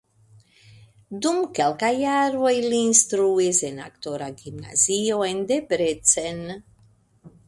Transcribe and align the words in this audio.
Dum 1.25 1.35
kelkaj 1.57 1.91
jaroj 2.03 2.53
li 2.65 2.79
instruis 2.85 3.59
en 3.69 3.77
aktora 3.89 4.31
gimnazio 4.39 5.19
en 5.29 5.45
Debrecen. 5.53 6.41